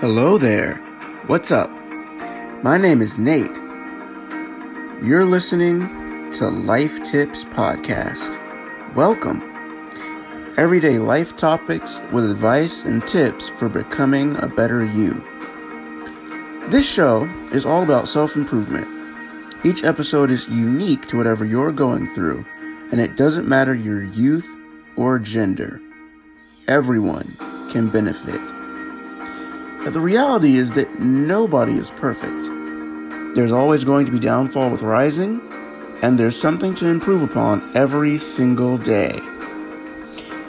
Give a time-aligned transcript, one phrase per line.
[0.00, 0.74] Hello there.
[1.26, 1.70] What's up?
[2.62, 3.56] My name is Nate.
[5.02, 8.36] You're listening to Life Tips Podcast.
[8.94, 9.40] Welcome.
[10.58, 15.24] Everyday life topics with advice and tips for becoming a better you.
[16.68, 18.86] This show is all about self improvement.
[19.64, 22.44] Each episode is unique to whatever you're going through,
[22.92, 24.46] and it doesn't matter your youth
[24.94, 25.80] or gender.
[26.68, 27.32] Everyone
[27.70, 28.55] can benefit.
[29.86, 33.36] But the reality is that nobody is perfect.
[33.36, 35.40] There's always going to be downfall with rising,
[36.02, 39.16] and there's something to improve upon every single day.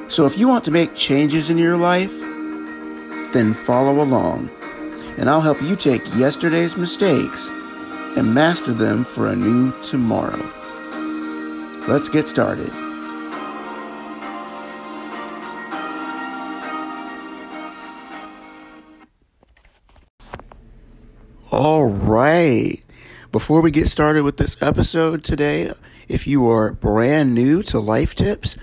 [0.07, 2.19] So if you want to make changes in your life,
[3.31, 4.49] then follow along,
[5.19, 7.47] and I'll help you take yesterday's mistakes
[8.17, 10.43] and master them for a new tomorrow.
[11.87, 12.86] Let's get started.
[22.17, 22.81] Right.
[23.31, 25.71] Before we get started with this episode today,
[26.07, 28.57] if you are brand new to Life Tips,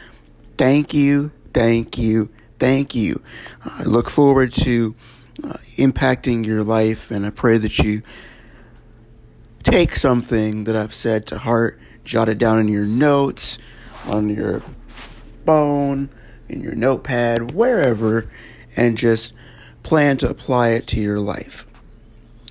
[0.58, 3.22] thank you, thank you, thank you.
[3.64, 4.97] I look forward to
[5.44, 8.02] uh, impacting your life, and I pray that you
[9.62, 13.58] take something that I've said to heart, jot it down in your notes,
[14.08, 14.64] on your
[15.47, 16.08] phone,
[16.48, 18.28] in your notepad, wherever,
[18.77, 19.32] and just
[19.84, 21.69] plan to apply it to your life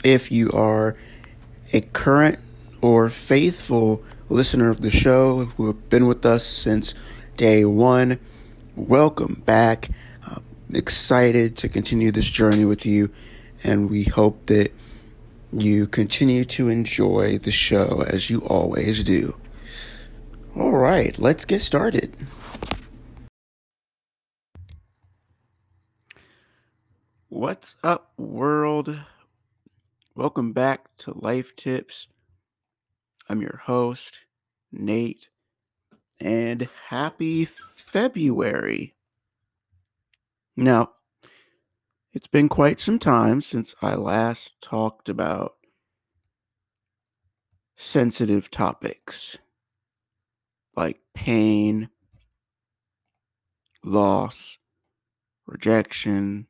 [0.03, 0.95] if you are
[1.71, 2.39] a current
[2.81, 6.93] or faithful listener of the show who have been with us since
[7.37, 8.19] day one,
[8.75, 9.89] welcome back.
[10.73, 13.11] Excited to continue this journey with you,
[13.63, 14.73] and we hope that
[15.51, 19.35] you continue to enjoy the show as you always do.
[20.55, 22.15] All right, let's get started.
[27.29, 28.99] What's up, world?
[30.16, 32.08] Welcome back to Life Tips.
[33.28, 34.20] I'm your host,
[34.72, 35.30] Nate,
[36.20, 38.93] and happy February.
[40.55, 40.92] Now,
[42.14, 45.55] it's been quite some time since I last talked about
[47.76, 49.39] sensitive topics
[50.76, 51.89] like pain,
[53.83, 54.60] loss,
[55.48, 56.45] rejection,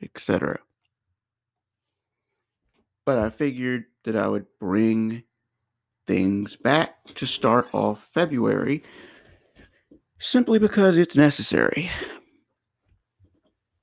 [0.00, 0.60] etc
[3.04, 5.24] but I figured that I would bring
[6.06, 8.82] things back to start off February
[10.18, 11.90] simply because it's necessary.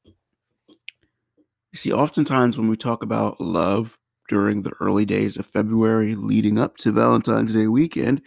[0.05, 6.57] You see, oftentimes when we talk about love during the early days of February leading
[6.57, 8.21] up to Valentine's Day weekend,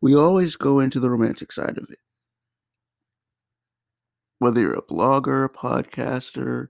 [0.00, 1.98] we always go into the romantic side of it.
[4.38, 6.68] Whether you're a blogger, a podcaster,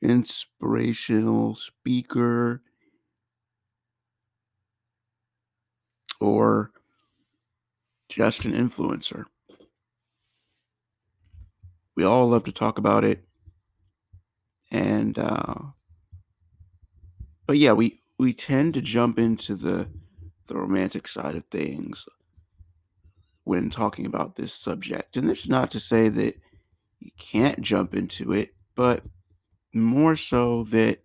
[0.00, 2.62] inspirational speaker,
[6.24, 6.70] or
[8.08, 9.24] just an influencer.
[11.96, 13.24] We all love to talk about it.
[14.70, 15.54] And uh
[17.46, 19.88] but yeah, we we tend to jump into the
[20.46, 22.06] the romantic side of things
[23.44, 25.16] when talking about this subject.
[25.16, 26.36] And this is not to say that
[27.00, 29.02] you can't jump into it, but
[29.74, 31.00] more so that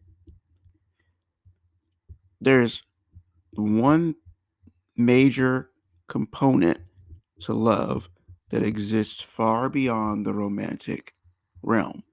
[2.40, 2.84] there's
[3.54, 4.16] one
[5.00, 5.72] major
[6.08, 6.80] component
[7.40, 8.10] to love
[8.50, 11.14] that exists far beyond the romantic
[11.64, 12.04] realm.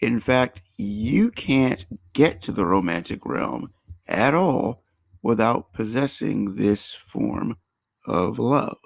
[0.00, 3.72] In fact, you can't get to the romantic realm
[4.08, 4.82] at all
[5.22, 7.56] without possessing this form
[8.06, 8.78] of love.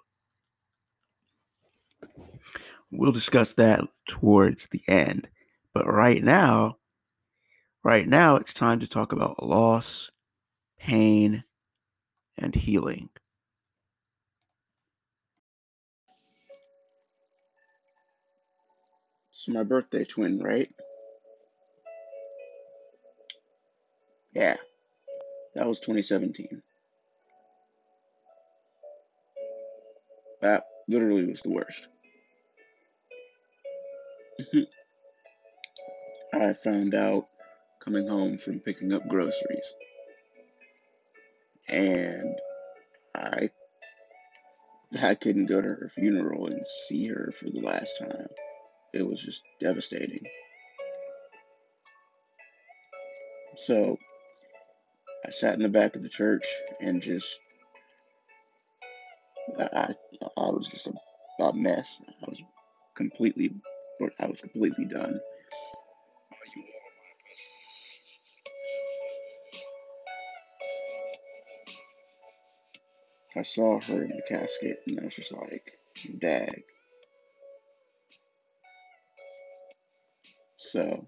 [2.90, 5.28] We'll discuss that towards the end.
[5.72, 6.78] But right now,
[7.82, 10.10] right now, it's time to talk about loss,
[10.78, 11.44] pain,
[12.38, 13.08] and healing.
[19.32, 20.70] It's my birthday twin, right?
[24.34, 24.56] Yeah,
[25.54, 26.62] that was 2017.
[30.42, 31.88] That literally was the worst.
[36.34, 37.26] I found out
[37.82, 39.74] coming home from picking up groceries
[41.68, 42.38] and
[43.14, 43.50] I
[45.02, 48.28] I couldn't go to her funeral and see her for the last time.
[48.94, 50.24] It was just devastating.
[53.56, 53.98] So
[55.26, 56.46] I sat in the back of the church
[56.80, 57.40] and just
[59.58, 59.94] I
[60.36, 62.00] I was just a, a mess.
[62.22, 62.40] I was
[62.94, 63.54] completely
[64.20, 65.20] I was completely done.
[73.36, 75.78] I saw her in the casket and I was just like,
[76.18, 76.62] dag.
[80.58, 81.06] So,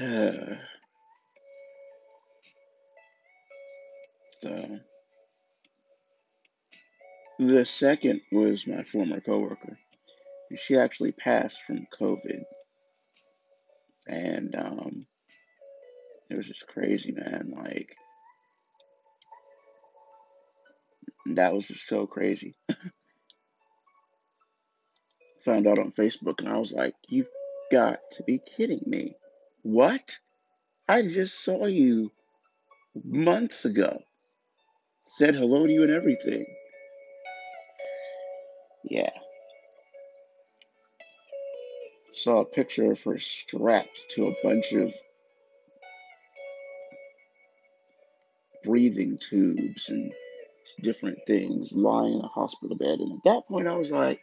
[0.00, 0.02] uh,
[4.40, 4.80] so
[7.38, 9.78] the second was my former coworker.
[10.56, 12.44] She actually passed from COVID,
[14.06, 15.06] and um,
[16.30, 17.54] it was just crazy, man.
[17.56, 17.96] Like
[21.26, 22.54] that was just so crazy.
[25.44, 27.28] Found out on Facebook, and I was like, "You've
[27.70, 29.14] got to be kidding me!
[29.62, 30.18] What?
[30.88, 32.12] I just saw you
[33.04, 34.02] months ago.
[35.02, 36.46] Said hello to you and everything."
[38.84, 39.10] Yeah.
[42.14, 44.94] Saw a picture of her strapped to a bunch of
[48.62, 50.12] breathing tubes and
[50.80, 53.00] different things lying in a hospital bed.
[53.00, 54.20] And at that point, I was like,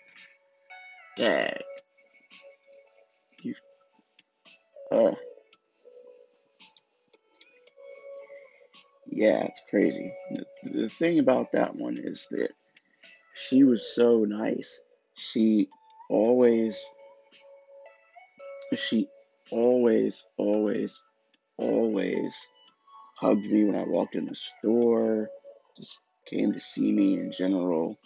[1.18, 1.62] Dad,
[3.41, 3.56] you,
[4.91, 5.12] uh,
[9.07, 10.13] yeah, it's crazy.
[10.31, 10.45] The,
[10.81, 12.51] the thing about that one is that
[13.33, 14.81] she was so nice.
[15.15, 15.68] She
[16.09, 16.80] always,
[18.75, 19.07] she
[19.51, 21.01] always, always,
[21.57, 22.36] always
[23.15, 25.30] hugged me when I walked in the store,
[25.75, 26.00] just
[26.30, 27.98] came to see me in general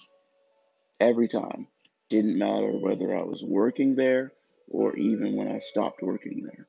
[1.00, 1.68] every time.
[2.10, 4.31] Didn't matter whether I was working there
[4.70, 6.68] or even when I stopped working there.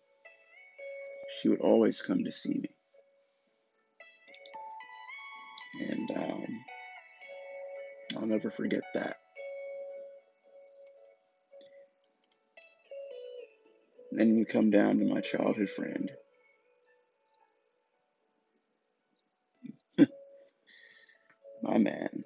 [1.41, 2.71] She would always come to see me.
[5.81, 6.65] And um,
[8.17, 9.17] I'll never forget that.
[14.13, 16.11] Then you come down to my childhood friend
[21.75, 22.25] my man,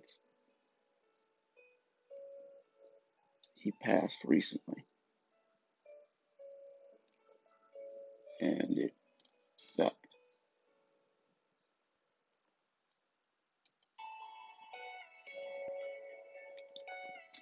[3.56, 4.85] he passed recently.
[8.41, 8.93] And it
[9.56, 9.95] sucked.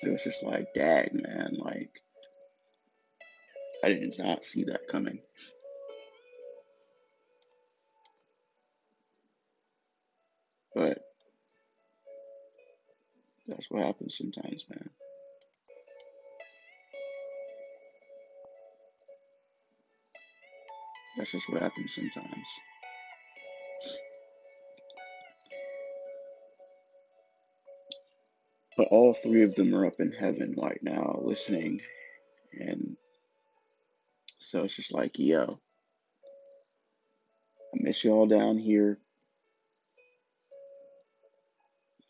[0.02, 1.90] It was just like, dag, man, like,
[3.82, 5.18] I did not see that coming.
[10.72, 11.05] But
[13.48, 14.90] that's what happens sometimes, man.
[21.16, 22.48] That's just what happens sometimes.
[28.76, 31.80] But all three of them are up in heaven right now listening.
[32.52, 32.96] And
[34.38, 35.58] so it's just like, yo,
[37.74, 38.98] I miss y'all down here.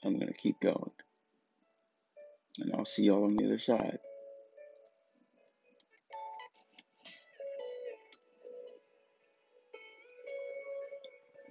[0.04, 0.90] I'm going to keep going
[2.58, 3.99] and I'll see y'all on the other side.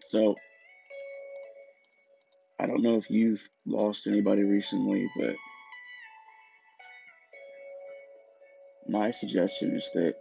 [0.02, 0.36] So,
[2.60, 5.36] I don't know if you've lost anybody recently, but
[8.88, 10.16] my suggestion is that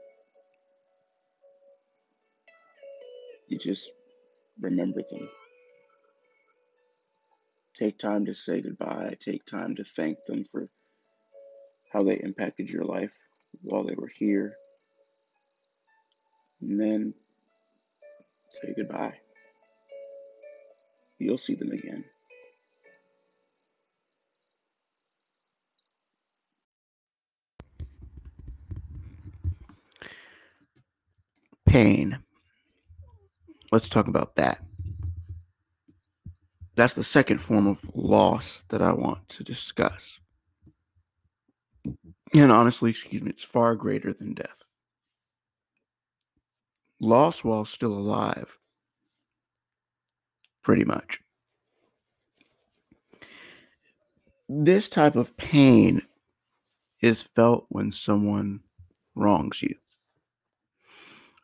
[3.49, 3.91] you just
[4.61, 5.29] remember them.
[7.75, 9.17] Take time to say goodbye.
[9.19, 10.69] Take time to thank them for
[11.93, 13.19] how they impacted your life
[13.63, 14.55] while they were here.
[16.61, 17.15] And then
[18.49, 19.15] say goodbye.
[21.19, 22.05] You'll see them again.
[31.67, 32.19] Pain.
[33.73, 34.61] Let's talk about that
[36.77, 40.19] that's the second form of loss that I want to discuss.
[42.35, 44.63] And honestly, excuse me, it's far greater than death.
[47.01, 48.59] Loss while still alive,
[50.63, 51.21] pretty much.
[54.49, 56.01] This type of pain
[57.01, 58.61] is felt when someone
[59.15, 59.75] wrongs you.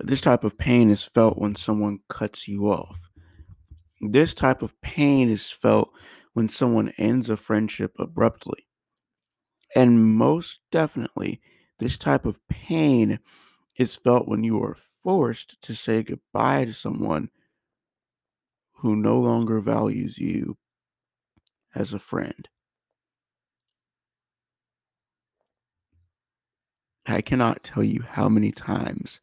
[0.00, 3.09] This type of pain is felt when someone cuts you off
[4.00, 5.90] this type of pain is felt
[6.32, 8.66] when someone ends a friendship abruptly.
[9.74, 11.40] And most definitely,
[11.78, 13.20] this type of pain
[13.76, 17.30] is felt when you are forced to say goodbye to someone
[18.74, 20.56] who no longer values you
[21.74, 22.48] as a friend.
[27.06, 29.20] I cannot tell you how many times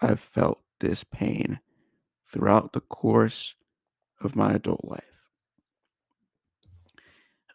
[0.00, 1.60] I've felt this pain
[2.26, 3.54] throughout the course
[4.24, 5.02] of my adult life.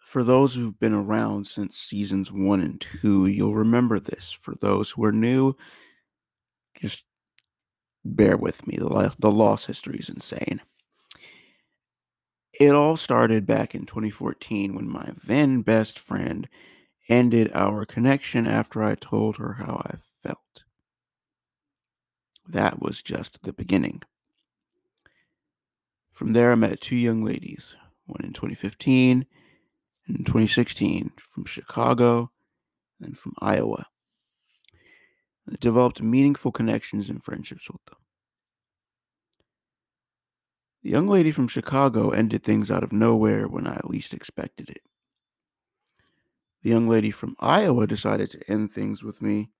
[0.02, 4.32] For those who've been around since seasons one and two, you'll remember this.
[4.32, 5.56] For those who are new,
[6.80, 7.04] just
[8.04, 8.78] bear with me.
[8.78, 10.62] The, the loss history is insane.
[12.60, 16.50] It all started back in 2014 when my then best friend
[17.08, 20.64] ended our connection after I told her how I felt.
[22.48, 24.02] That was just the beginning.
[26.20, 29.26] From there, I met two young ladies, one in 2015
[30.06, 32.30] and 2016 from Chicago
[33.00, 33.86] and from Iowa.
[35.50, 38.00] I developed meaningful connections and friendships with them.
[40.84, 44.82] The young lady from Chicago ended things out of nowhere when I least expected it.
[46.64, 49.52] The young lady from Iowa decided to end things with me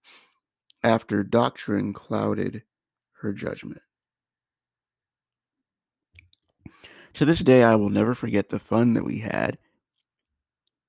[0.84, 2.64] after doctrine clouded
[3.22, 3.80] her judgment.
[7.14, 9.58] To this day, I will never forget the fun that we had,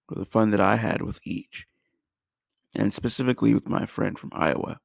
[0.08, 1.66] or the fun that I had with each,
[2.74, 4.80] and specifically with my friend from Iowa,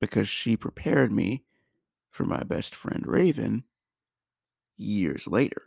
[0.00, 1.44] because she prepared me
[2.10, 3.64] for my best friend Raven
[4.76, 5.62] years later.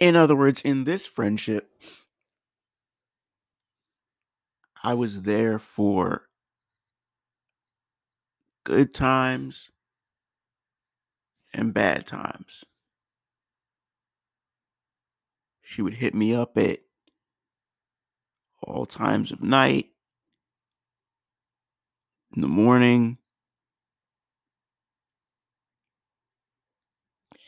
[0.00, 1.70] In other words, in this friendship,
[4.82, 6.28] I was there for
[8.64, 9.70] good times
[11.58, 12.64] and bad times.
[15.60, 16.78] She would hit me up at
[18.62, 19.86] all times of night,
[22.34, 23.18] in the morning,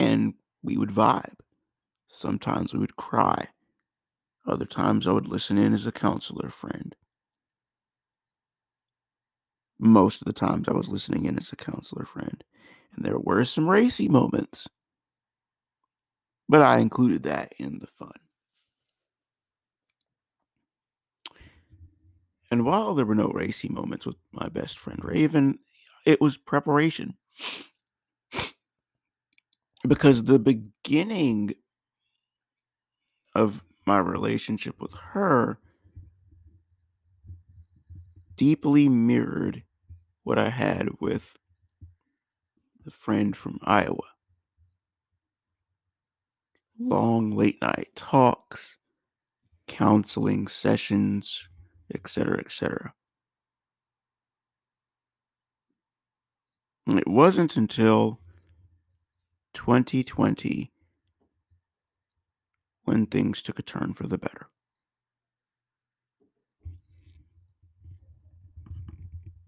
[0.00, 1.38] and we would vibe.
[2.08, 3.46] Sometimes we would cry.
[4.44, 6.96] Other times I would listen in as a counselor friend.
[9.78, 12.42] Most of the times I was listening in as a counselor friend.
[12.94, 14.68] And there were some racy moments.
[16.48, 18.12] But I included that in the fun.
[22.50, 25.60] And while there were no racy moments with my best friend Raven,
[26.04, 27.14] it was preparation.
[29.86, 31.54] Because the beginning
[33.34, 35.58] of my relationship with her
[38.36, 39.62] deeply mirrored
[40.24, 41.36] what I had with
[42.84, 43.98] the friend from Iowa.
[46.78, 48.76] Long late night talks,
[49.66, 51.48] counseling sessions,
[51.94, 52.94] etc., etc.
[56.86, 58.20] It wasn't until
[59.54, 60.72] 2020
[62.84, 64.48] when things took a turn for the better.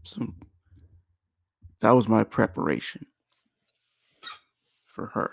[0.02, 0.34] So
[1.80, 3.06] that was my preparation
[4.92, 5.32] for her.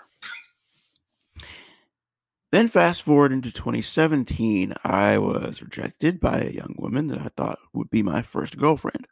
[2.50, 7.60] Then, fast forward into 2017, I was rejected by a young woman that I thought
[7.72, 9.06] would be my first girlfriend.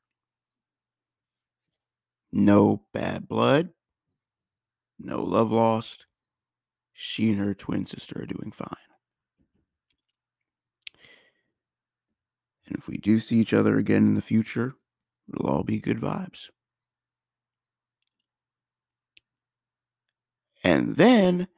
[2.33, 3.71] No bad blood,
[4.99, 6.07] no love lost.
[6.93, 8.69] She and her twin sister are doing fine.
[12.67, 14.75] And if we do see each other again in the future,
[15.33, 16.49] it'll all be good vibes.
[20.65, 21.49] And then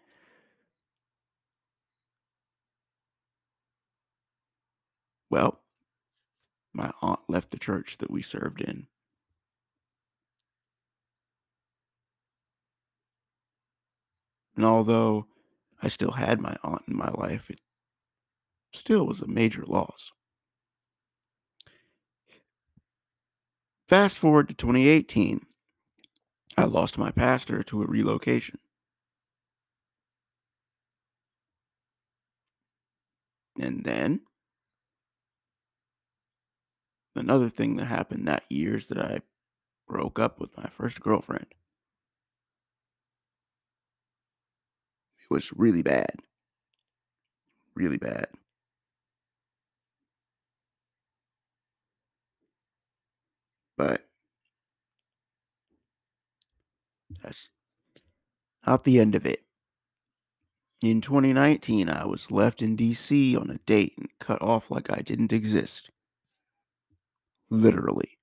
[5.31, 5.61] Well,
[6.73, 8.89] my aunt left the church that we served in.
[14.57, 15.27] And although
[15.81, 17.61] I still had my aunt in my life, it
[18.73, 20.11] still was a major loss.
[23.89, 25.47] Fast forward to 2018,
[26.57, 28.59] I lost my pastor to a relocation.
[33.59, 34.21] And then
[37.17, 39.21] another thing that happened that year is that I
[39.89, 41.47] broke up with my first girlfriend.
[45.23, 46.17] It was really bad.
[47.75, 48.27] Really bad.
[53.77, 54.07] But
[57.23, 57.51] that's
[58.67, 59.45] not the end of it.
[60.83, 65.03] In 2019, I was left in DC on a date and cut off like I
[65.03, 65.91] didn't exist.
[67.51, 68.17] Literally.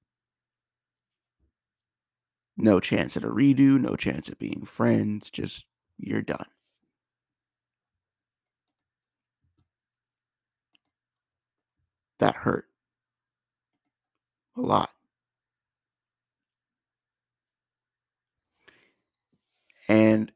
[2.60, 5.66] No chance at a redo, no chance at being friends, just
[6.00, 6.48] you're done.
[12.20, 12.68] That hurt.
[14.56, 14.90] A lot.
[19.90, 20.32] And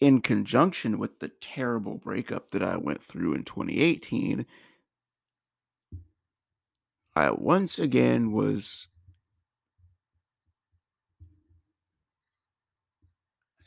[0.00, 4.46] in conjunction with the terrible breakup that I went through in 2018,
[7.14, 8.88] I once again was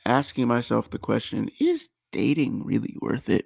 [0.05, 3.45] asking myself the question is dating really worth it?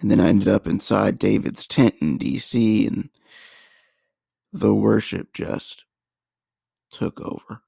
[0.00, 3.10] And then I ended up inside David's tent in DC, and
[4.52, 5.84] the worship just
[6.90, 7.62] took over.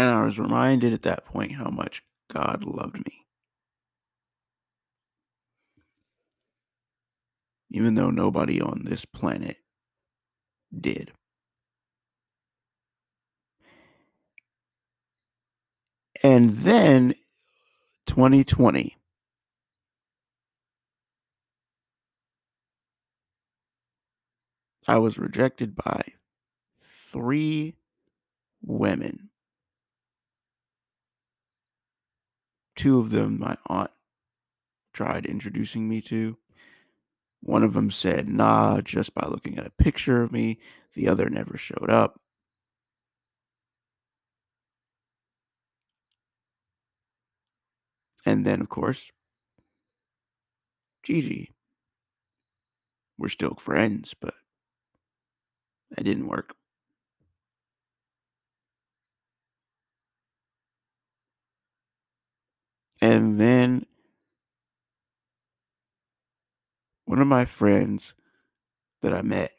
[0.00, 2.02] And I was reminded at that point how much
[2.32, 3.26] God loved me.
[7.70, 9.58] Even though nobody on this planet
[10.74, 11.12] did.
[16.22, 17.12] And then
[18.06, 18.96] 2020.
[24.88, 26.00] I was rejected by
[27.12, 27.74] three
[28.62, 29.29] women.
[32.80, 33.90] Two of them my aunt
[34.94, 36.38] tried introducing me to.
[37.42, 40.58] One of them said, nah, just by looking at a picture of me.
[40.94, 42.18] The other never showed up.
[48.24, 49.12] And then, of course,
[51.02, 51.52] Gigi.
[53.18, 54.32] We're still friends, but
[55.90, 56.54] that didn't work.
[63.00, 63.86] And then
[67.06, 68.14] one of my friends
[69.02, 69.52] that I met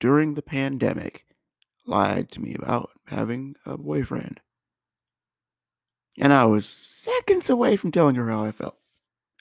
[0.00, 1.26] during the pandemic
[1.86, 4.40] lied to me about having a boyfriend.
[6.18, 8.76] And I was seconds away from telling her how I felt.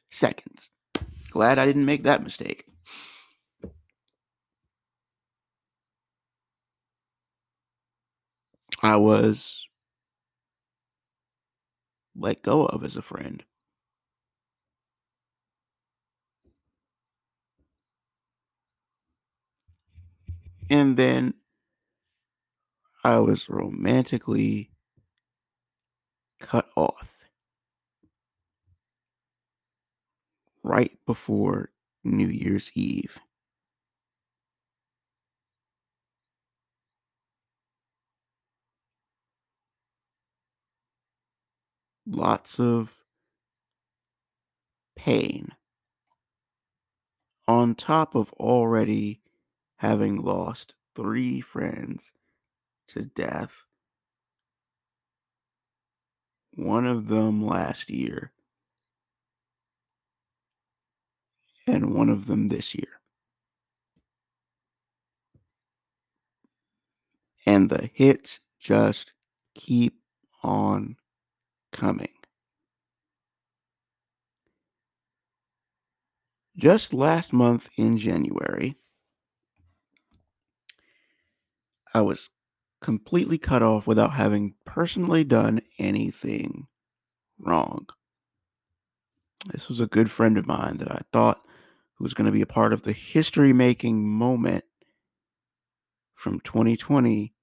[0.09, 0.69] Seconds.
[1.29, 2.65] Glad I didn't make that mistake.
[8.83, 9.67] I was
[12.15, 13.43] let go of as a friend.
[20.69, 21.33] And then
[23.03, 24.71] I was romantically
[26.39, 27.25] cut off
[30.63, 31.71] right before
[32.03, 33.19] New Year's Eve.
[42.13, 42.99] Lots of
[44.97, 45.53] pain
[47.47, 49.21] on top of already
[49.77, 52.11] having lost three friends
[52.89, 53.53] to death.
[56.53, 58.33] One of them last year,
[61.65, 62.99] and one of them this year.
[67.45, 69.13] And the hits just
[69.55, 70.01] keep
[70.43, 70.97] on
[71.71, 72.09] coming.
[76.57, 78.75] Just last month in January,
[81.93, 82.29] I was
[82.81, 86.67] completely cut off without having personally done anything
[87.39, 87.87] wrong.
[89.51, 91.41] This was a good friend of mine that I thought
[92.01, 94.65] was going to be a part of the history making moment
[96.15, 97.33] from 2020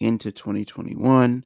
[0.00, 1.44] into 2021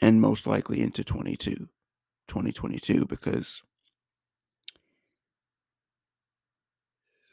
[0.00, 1.68] and most likely into 22
[2.28, 3.62] 2022 because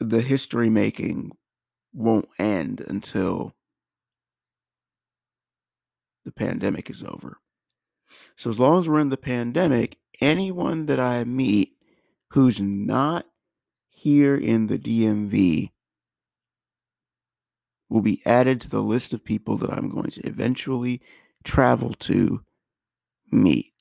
[0.00, 1.32] the history making
[1.92, 3.54] won't end until
[6.24, 7.38] the pandemic is over.
[8.36, 11.72] So as long as we're in the pandemic, anyone that I meet
[12.30, 13.26] who's not
[13.88, 15.70] here in the DMV
[17.88, 21.00] will be added to the list of people that I'm going to eventually
[21.42, 22.42] travel to
[23.30, 23.72] meet,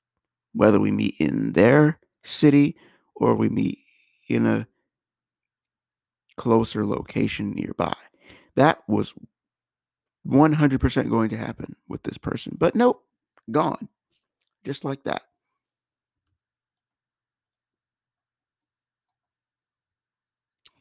[0.53, 2.75] whether we meet in their city
[3.15, 3.79] or we meet
[4.27, 4.67] in a
[6.35, 7.95] closer location nearby.
[8.55, 9.13] That was
[10.27, 12.55] 100% going to happen with this person.
[12.57, 13.03] But nope,
[13.49, 13.87] gone.
[14.63, 15.23] Just like that.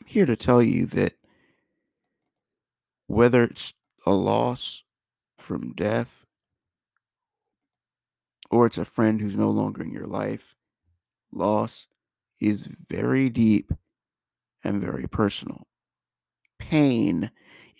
[0.00, 1.14] I'm here to tell you that
[3.06, 3.72] whether it's
[4.04, 4.82] a loss
[5.38, 6.25] from death
[8.50, 10.54] or it's a friend who's no longer in your life,
[11.32, 11.86] loss
[12.40, 13.72] is very deep
[14.64, 15.66] and very personal.
[16.58, 17.30] Pain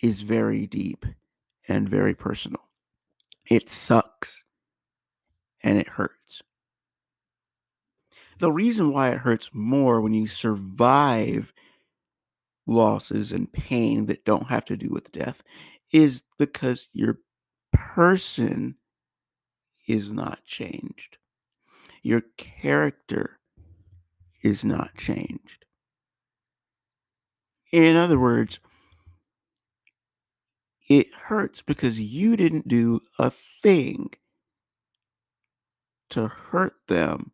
[0.01, 1.05] is very deep
[1.67, 2.61] and very personal.
[3.49, 4.43] It sucks
[5.63, 6.43] and it hurts.
[8.39, 11.53] The reason why it hurts more when you survive
[12.67, 15.41] losses and pain that don't have to do with death
[15.91, 17.19] is because your
[17.73, 18.75] person
[19.87, 21.17] is not changed.
[22.03, 23.39] Your character
[24.43, 25.65] is not changed.
[27.71, 28.59] In other words,
[30.89, 34.11] it hurts because you didn't do a thing
[36.09, 37.31] to hurt them,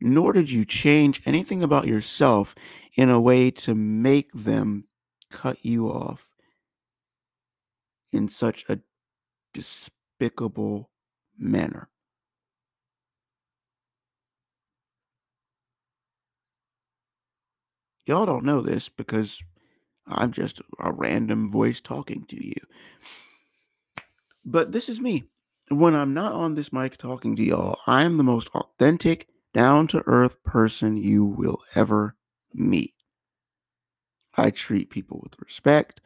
[0.00, 2.54] nor did you change anything about yourself
[2.96, 4.84] in a way to make them
[5.30, 6.30] cut you off
[8.12, 8.78] in such a
[10.18, 10.90] despicable
[11.38, 11.88] manner.
[18.06, 19.42] Y'all don't know this because
[20.06, 22.54] I'm just a random voice talking to you.
[24.44, 25.24] But this is me.
[25.68, 29.88] When I'm not on this mic talking to y'all, I am the most authentic, down
[29.88, 32.14] to earth person you will ever
[32.54, 32.92] meet.
[34.36, 36.00] I treat people with respect.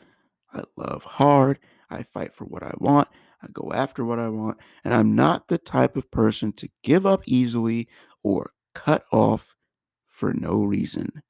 [0.55, 1.59] I love hard.
[1.91, 3.09] I fight for what I want.
[3.43, 4.59] I go after what I want.
[4.85, 7.89] And I'm not the type of person to give up easily
[8.23, 9.55] or cut off
[10.07, 11.23] for no reason.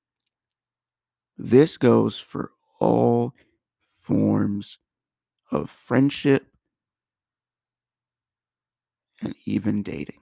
[1.36, 3.34] This goes for all
[3.86, 4.78] forms
[5.50, 6.46] of friendship
[9.22, 10.20] and even dating.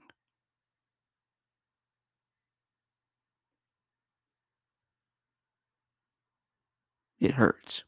[7.21, 7.85] It hurts.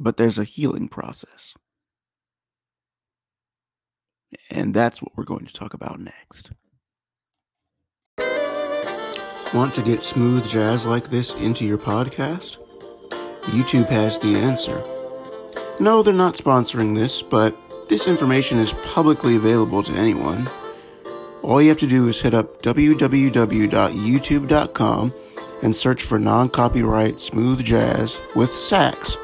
[0.00, 1.54] But there's a healing process.
[4.50, 6.52] And that's what we're going to talk about next.
[9.52, 12.56] Want to get smooth jazz like this into your podcast?
[13.42, 14.82] YouTube has the answer.
[15.80, 17.54] No, they're not sponsoring this, but
[17.88, 20.48] this information is publicly available to anyone.
[21.42, 25.14] All you have to do is hit up www.youtube.com
[25.62, 29.16] and search for non copyright smooth jazz with sax.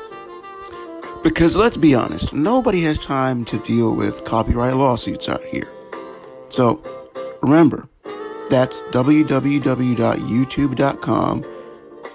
[1.26, 5.66] Because let's be honest, nobody has time to deal with copyright lawsuits out here.
[6.50, 6.80] So
[7.42, 7.88] remember,
[8.48, 11.44] that's www.youtube.com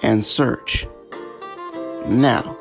[0.01, 0.87] and search.
[2.05, 2.57] Now,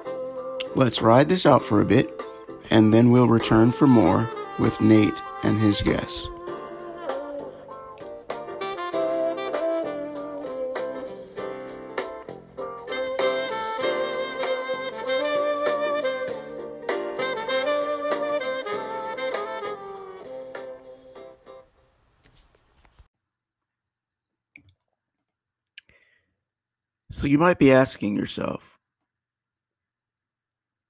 [0.75, 2.21] let's ride this out for a bit,
[2.69, 6.29] and then we'll return for more with Nate and his guests.
[27.13, 28.79] So you might be asking yourself,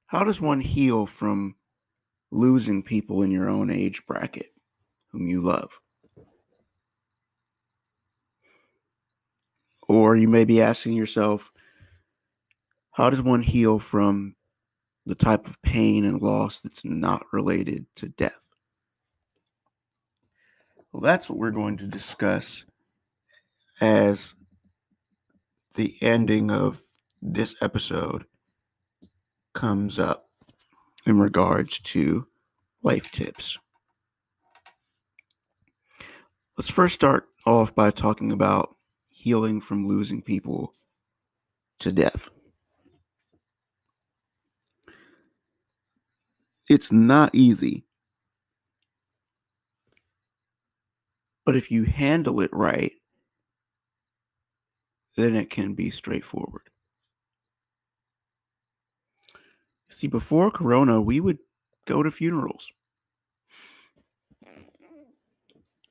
[0.06, 1.54] how does one heal from
[2.30, 4.48] losing people in your own age bracket
[5.10, 5.80] whom you love?
[9.88, 11.50] Or you may be asking yourself,
[12.90, 14.36] how does one heal from
[15.06, 18.44] the type of pain and loss that's not related to death?
[20.92, 22.66] Well, that's what we're going to discuss
[23.80, 24.34] as
[25.74, 26.80] the ending of
[27.22, 28.24] this episode
[29.54, 30.28] comes up
[31.06, 32.26] in regards to
[32.82, 33.58] life tips.
[36.56, 38.74] Let's first start off by talking about
[39.08, 40.74] healing from losing people
[41.78, 42.30] to death.
[46.68, 47.84] It's not easy.
[51.44, 52.92] But if you handle it right,
[55.16, 56.62] then it can be straightforward.
[59.88, 61.38] See, before Corona, we would
[61.84, 62.70] go to funerals.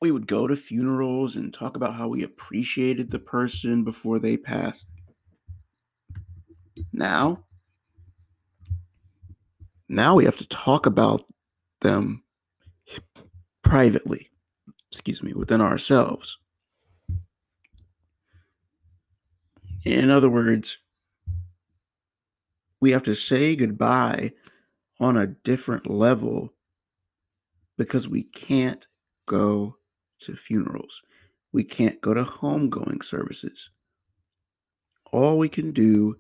[0.02, 4.38] We would go to funerals and talk about how we appreciated the person before they
[4.38, 4.88] passed.
[6.94, 7.44] Now,
[9.90, 11.26] now we have to talk about
[11.82, 12.24] them
[13.62, 14.30] privately,
[14.90, 16.38] excuse me, within ourselves.
[19.86, 20.78] In other words,
[22.82, 24.34] we have to say goodbye
[25.00, 26.54] on a different level
[27.78, 28.86] because we can't
[29.26, 29.78] go
[30.20, 31.02] to funerals.
[31.54, 33.70] We can't go to homegoing services.
[35.12, 36.18] All we can do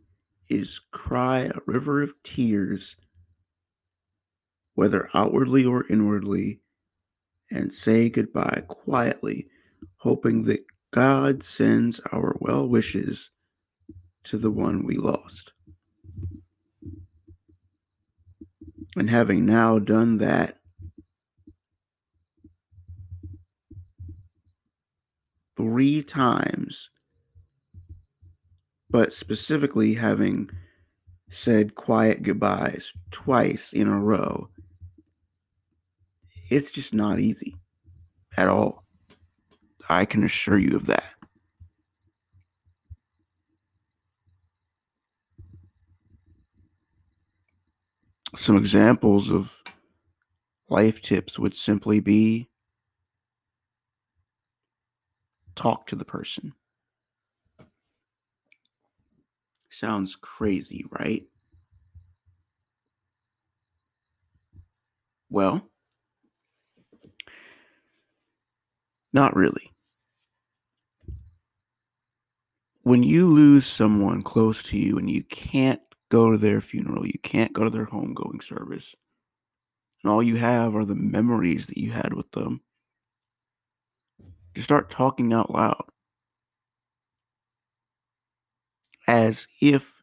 [0.49, 2.95] is cry a river of tears,
[4.73, 6.61] whether outwardly or inwardly,
[7.51, 9.47] and say goodbye quietly,
[9.97, 13.29] hoping that God sends our well wishes
[14.29, 15.51] to the one we lost.
[18.95, 20.59] And having now done that,
[25.55, 26.89] three times
[28.89, 30.49] but specifically having
[31.29, 34.49] said quiet goodbyes twice in a row,
[36.49, 37.55] it's just not easy
[38.35, 38.83] at all.
[39.87, 41.18] I can assure you of that.
[48.39, 49.61] Some examples of
[50.69, 52.49] life tips would simply be
[55.55, 56.53] talk to the person.
[59.69, 61.27] Sounds crazy, right?
[65.29, 65.69] Well,
[69.11, 69.73] not really.
[72.83, 77.19] When you lose someone close to you and you can't go to their funeral, you
[77.23, 78.95] can't go to their homegoing service,
[80.03, 82.61] and all you have are the memories that you had with them,
[84.55, 85.85] you start talking out loud
[89.07, 90.01] as if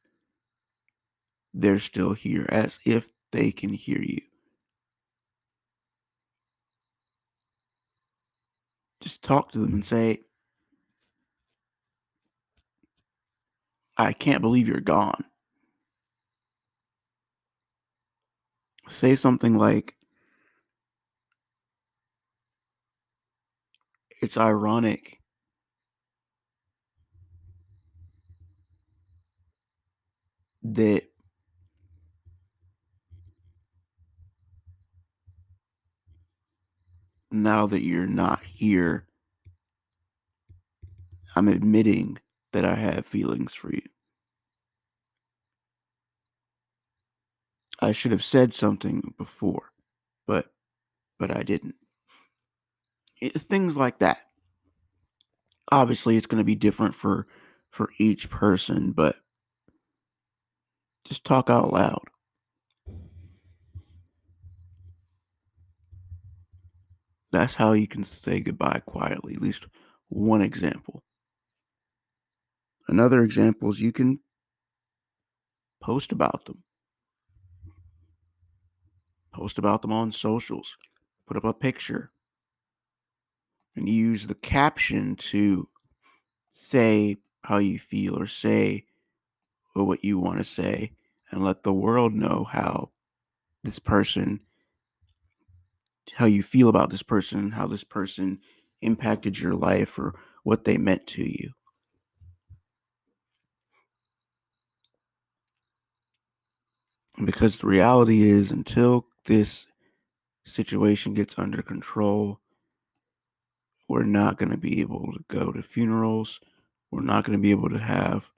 [1.55, 4.21] they're still here, as if they can hear you.
[9.01, 10.21] Just talk to them and say,
[13.97, 15.25] I can't believe you're gone.
[18.89, 19.97] Say something like,
[24.23, 25.21] It's ironic
[30.63, 31.05] that
[37.31, 39.07] now that you're not here,
[41.37, 42.19] I'm admitting
[42.53, 43.83] that I have feelings for you.
[47.81, 49.73] I should have said something before,
[50.27, 50.47] but
[51.19, 51.77] but I didn't.
[53.21, 54.19] It, things like that.
[55.71, 57.27] Obviously, it's going to be different for
[57.71, 59.17] for each person, but
[61.07, 62.05] just talk out loud.
[67.33, 69.67] That's how you can say goodbye quietly, at least
[70.09, 71.03] one example.
[72.89, 74.21] Another example is you can
[75.83, 76.63] post about them.
[79.37, 80.79] Post about them on socials.
[81.27, 82.11] Put up a picture.
[83.75, 85.69] And use the caption to
[86.51, 88.87] say how you feel or say
[89.75, 90.93] what you want to say
[91.31, 92.89] and let the world know how
[93.63, 94.41] this person
[96.15, 98.39] how you feel about this person, how this person
[98.81, 101.51] impacted your life or what they meant to you.
[107.23, 109.67] Because the reality is, until this
[110.45, 112.41] situation gets under control,
[113.89, 116.41] we're not going to be able to go to funerals.
[116.91, 118.31] We're not going to be able to have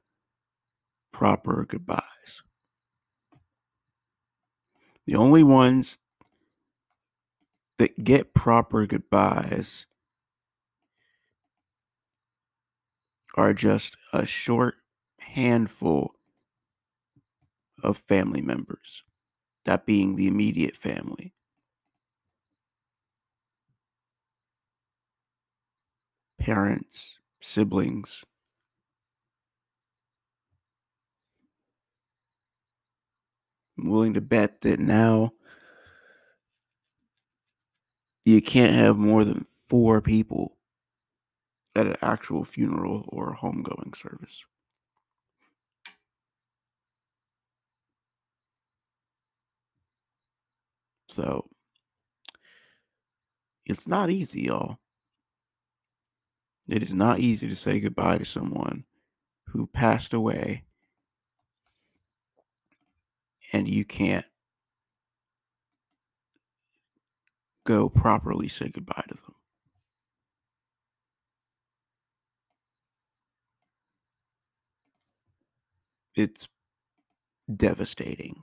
[1.12, 2.02] proper goodbyes.
[5.06, 5.98] The only ones
[7.78, 9.86] that get proper goodbyes
[13.36, 14.74] are just a short
[15.20, 16.14] handful
[17.82, 19.04] of family members,
[19.64, 21.34] that being the immediate family.
[26.38, 28.24] Parents, siblings,
[33.78, 35.32] I'm willing to bet that now
[38.24, 40.56] you can't have more than four people
[41.76, 44.44] at an actual funeral or homegoing service.
[51.08, 51.48] So
[53.66, 54.78] it's not easy, y'all.
[56.68, 58.84] It is not easy to say goodbye to someone
[59.46, 60.64] who passed away
[63.52, 64.26] and you can't
[67.64, 69.34] go properly say goodbye to them.
[76.14, 76.48] It's
[77.54, 78.42] devastating.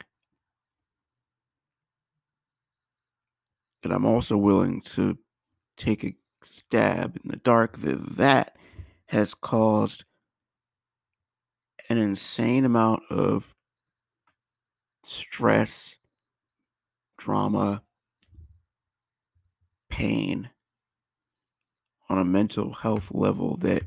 [3.86, 5.16] And I'm also willing to
[5.78, 8.56] take a stab in the dark that that
[9.10, 10.06] has caused
[11.88, 13.54] an insane amount of
[15.04, 15.98] stress,
[17.20, 17.84] drama,
[19.88, 20.50] pain
[22.10, 23.84] on a mental health level that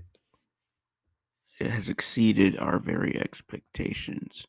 [1.59, 4.47] it has exceeded our very expectations,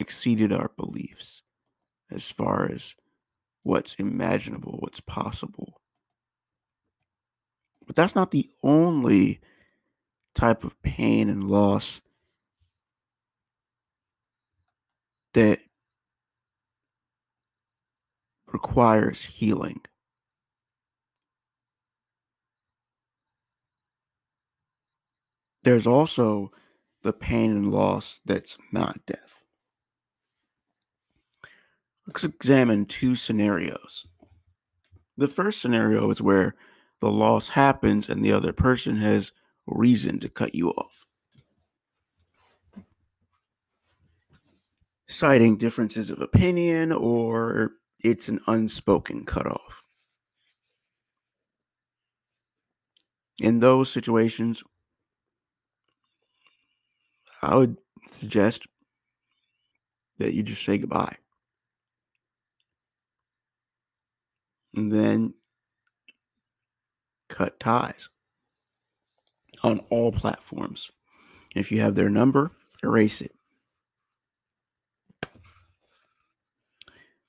[0.00, 1.42] exceeded our beliefs
[2.10, 2.94] as far as
[3.62, 5.80] what's imaginable, what's possible.
[7.86, 9.40] But that's not the only
[10.34, 12.00] type of pain and loss
[15.34, 15.60] that
[18.52, 19.80] requires healing.
[25.62, 26.52] There's also
[27.02, 29.25] the pain and loss that's not death.
[32.06, 34.06] Let's examine two scenarios.
[35.16, 36.54] The first scenario is where
[37.00, 39.32] the loss happens and the other person has
[39.66, 41.04] reason to cut you off.
[45.08, 47.72] Citing differences of opinion or
[48.04, 49.82] it's an unspoken cutoff.
[53.40, 54.62] In those situations,
[57.42, 58.66] I would suggest
[60.18, 61.16] that you just say goodbye.
[64.76, 65.34] And then
[67.28, 68.08] cut ties
[69.62, 70.90] on all platforms.
[71.54, 73.32] If you have their number, erase it.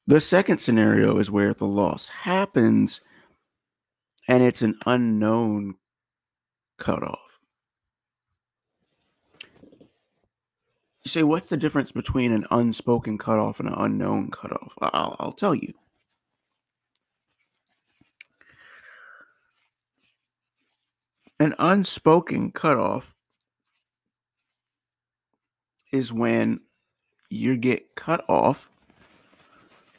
[0.06, 3.02] The second scenario is where the loss happens
[4.28, 5.76] and it's an unknown
[6.78, 7.40] cutoff.
[11.04, 14.74] You say, what's the difference between an unspoken cutoff and an unknown cutoff?
[14.82, 15.74] I'll, I'll tell you.
[21.40, 23.14] An unspoken cutoff
[25.92, 26.62] is when
[27.30, 28.70] you get cut off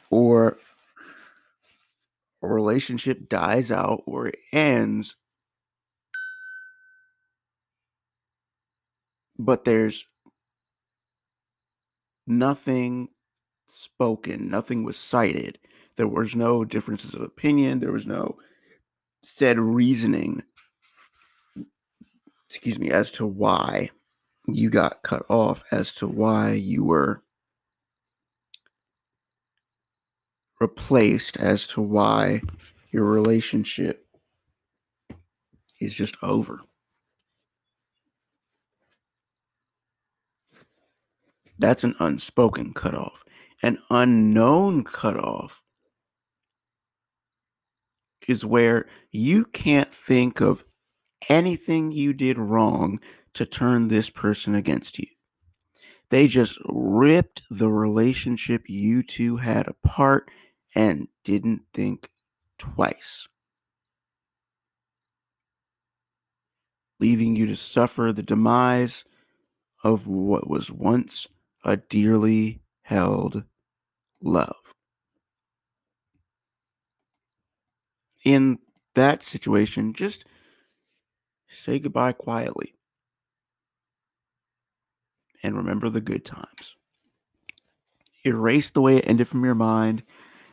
[0.09, 0.57] or
[2.41, 5.15] a relationship dies out or it ends,
[9.37, 10.07] but there's
[12.27, 13.09] nothing
[13.65, 15.57] spoken, nothing was cited.
[15.95, 18.37] There was no differences of opinion, there was no
[19.21, 20.43] said reasoning,
[22.49, 23.89] excuse me, as to why
[24.47, 27.23] you got cut off, as to why you were
[30.59, 32.41] replaced as to why
[32.91, 34.05] your relationship
[35.79, 36.59] is just over.
[41.57, 43.23] That's an unspoken cutoff.
[43.63, 45.61] An unknown cutoff
[48.27, 50.63] is where you can't think of
[51.27, 52.99] anything you did wrong
[53.33, 55.07] to turn this person against you.
[56.09, 60.29] They just ripped the relationship you two had apart
[60.73, 62.09] and didn't think
[62.57, 63.27] twice,
[66.99, 69.03] leaving you to suffer the demise
[69.83, 71.27] of what was once
[71.63, 73.43] a dearly held
[74.21, 74.73] love.
[78.25, 78.59] In
[78.95, 80.25] that situation, just
[81.49, 82.75] say goodbye quietly
[85.43, 86.75] and remember the good times.
[88.25, 90.03] Erase the way it ended from your mind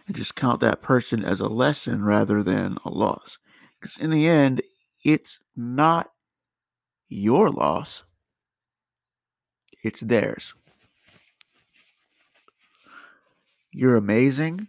[0.06, 3.38] and just count that person as a lesson rather than a loss.
[3.78, 4.62] Because in the end,
[5.04, 6.09] it's not
[7.09, 8.02] your loss,
[9.82, 10.54] it's theirs.
[13.70, 14.68] You're amazing,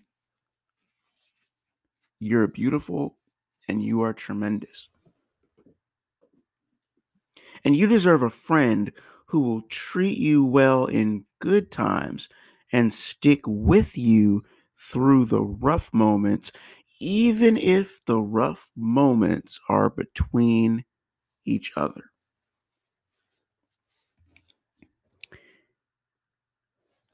[2.19, 3.15] you're beautiful,
[3.67, 4.89] and you are tremendous.
[7.63, 8.91] And you deserve a friend
[9.27, 12.29] who will treat you well in good times
[12.71, 14.43] and stick with you
[14.77, 16.51] through the rough moments,
[16.99, 20.85] even if the rough moments are between
[21.45, 22.11] each other.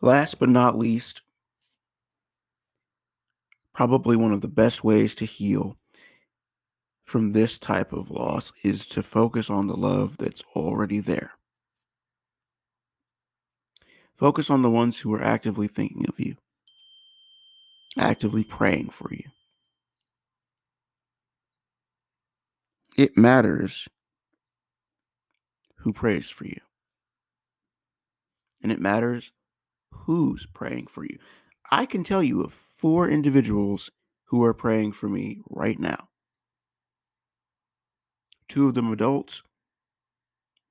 [0.02, 1.22] Last but not least,
[3.74, 5.78] probably one of the best ways to heal
[7.04, 11.32] from this type of loss is to focus on the love that's already there.
[14.16, 16.36] Focus on the ones who are actively thinking of you
[17.98, 19.26] actively praying for you.
[22.98, 23.88] It matters
[25.78, 26.60] who prays for you.
[28.62, 29.32] And it matters
[29.92, 31.18] who's praying for you.
[31.72, 33.90] I can tell you of four individuals
[34.26, 36.10] who are praying for me right now.
[38.54, 39.42] Two of them adults,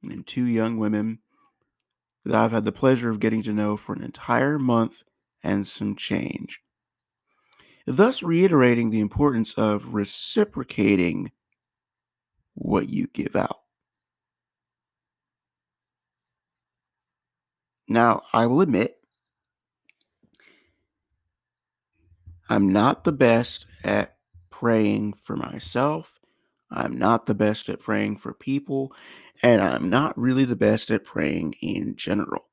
[0.04, 1.18] and two young women
[2.24, 5.02] that I've had the pleasure of getting to know for an entire month
[5.42, 6.60] and some change
[7.86, 11.32] thus reiterating the importance of reciprocating
[12.54, 13.60] what you give out.
[17.88, 18.98] Now, I will admit,
[22.48, 24.16] I'm not the best at
[24.50, 26.21] praying for myself.
[26.72, 28.94] I'm not the best at praying for people.
[29.42, 32.46] and I'm not really the best at praying in general.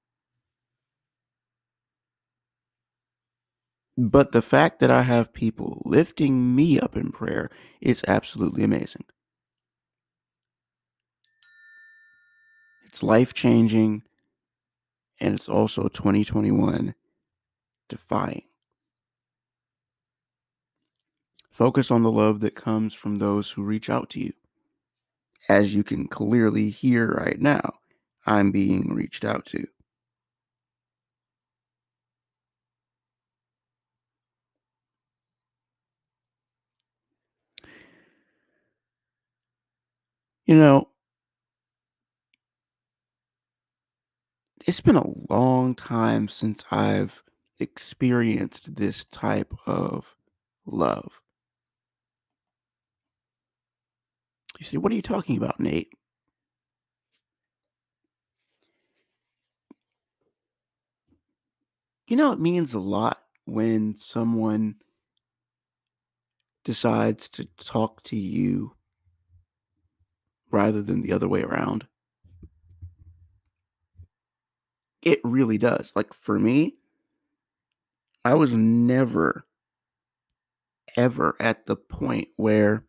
[3.97, 7.49] But the fact that I have people lifting me up in prayer
[7.81, 9.05] is absolutely amazing.
[12.85, 14.03] It's life changing,
[15.19, 16.95] and it's also 2021
[17.89, 18.48] defying.
[21.59, 24.31] Focus on the love that comes from those who reach out to you.
[25.49, 27.79] As you can clearly hear right now,
[28.25, 29.67] I'm being reached out to.
[40.45, 40.87] You know,
[44.65, 47.21] it's been a long time since I've
[47.59, 50.15] experienced this type of
[50.65, 51.19] love.
[54.59, 55.93] You say, what are you talking about, Nate?
[62.07, 64.75] You know, it means a lot when someone
[66.65, 68.75] decides to talk to you
[70.51, 71.87] rather than the other way around.
[75.01, 75.93] It really does.
[75.95, 76.75] Like for me,
[78.25, 79.45] I was never,
[80.97, 82.83] ever at the point where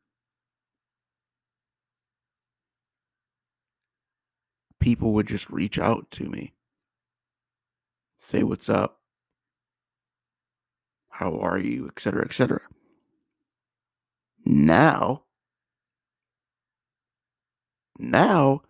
[4.81, 6.55] people would just reach out to me,
[8.19, 8.99] say, What's up?
[11.11, 11.87] How are you?
[11.89, 12.25] Etc.
[12.25, 12.61] Etc.
[14.45, 15.25] Now,
[17.99, 18.63] now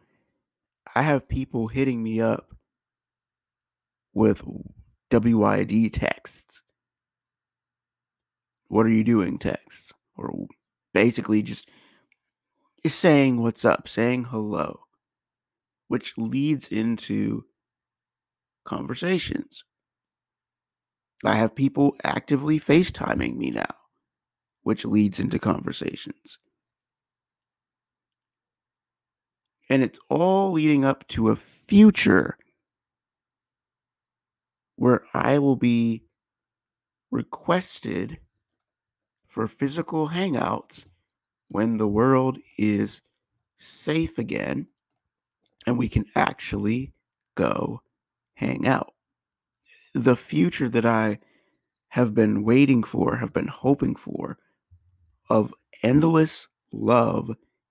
[0.94, 2.54] I have people hitting me up
[4.12, 4.42] with
[5.12, 6.62] WID texts.
[8.66, 9.92] What are you doing texts?
[10.16, 10.46] Or
[10.92, 11.68] basically just
[12.86, 14.80] saying what's up, saying hello,
[15.90, 17.44] which leads into
[18.64, 19.64] conversations.
[21.24, 23.74] I have people actively FaceTiming me now,
[24.62, 26.38] which leads into conversations.
[29.68, 32.38] And it's all leading up to a future
[34.76, 36.04] where I will be
[37.10, 38.20] requested
[39.26, 40.84] for physical hangouts
[41.48, 43.02] when the world is
[43.58, 44.68] safe again
[45.66, 46.92] and we can actually
[47.34, 47.82] go
[48.34, 48.92] hang out.
[49.94, 51.18] The future that I
[51.88, 54.38] have been waiting for, have been hoping for,
[55.28, 55.52] of
[55.82, 57.30] endless love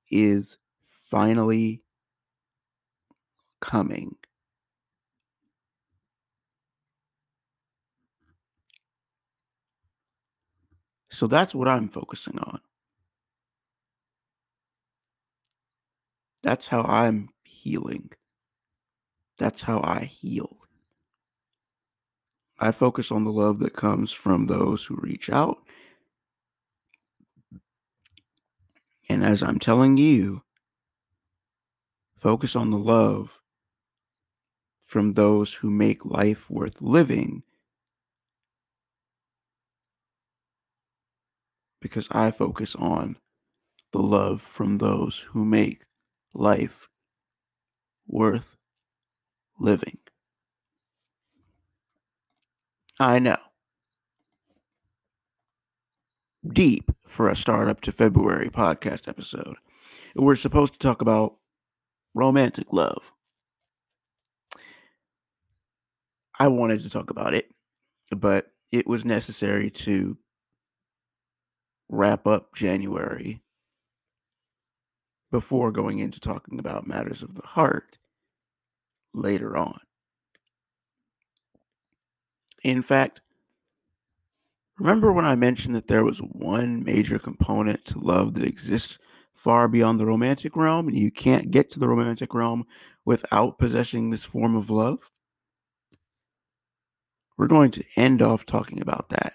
[0.10, 0.58] is
[1.10, 1.84] finally
[3.62, 4.16] coming.
[11.12, 12.60] So that's what I'm focusing on.
[16.44, 17.30] That's how I'm
[17.64, 18.10] healing.
[19.38, 20.58] That's how I heal.
[22.60, 25.60] I focus on the love that comes from those who reach out.
[29.08, 30.44] And as I'm telling you,
[32.18, 33.40] focus on the love
[34.82, 37.44] from those who make life worth living
[41.82, 43.16] because I focus on
[43.92, 45.86] the love from those who make
[46.34, 46.89] life
[48.10, 48.58] worth
[49.60, 50.00] living.
[53.00, 53.38] I know.
[56.52, 59.56] Deep for a startup to February podcast episode.
[60.16, 61.36] We're supposed to talk about
[62.14, 63.12] romantic love.
[66.40, 67.52] I wanted to talk about it,
[68.16, 70.18] but it was necessary to
[71.90, 73.42] wrap up January
[75.32, 77.99] before going into talking about matters of the heart
[79.14, 79.80] later on.
[82.64, 83.22] In fact,
[84.78, 89.00] remember when I mentioned that there was one major component to love that exists
[89.34, 92.66] far beyond the romantic realm, and you can't get to the romantic realm
[93.06, 95.10] without possessing this form of love?
[97.38, 99.34] We're going to end off talking about that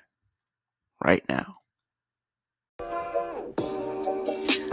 [1.02, 1.56] right now.